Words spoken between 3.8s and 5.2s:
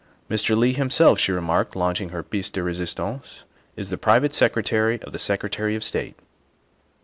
the private secretary of the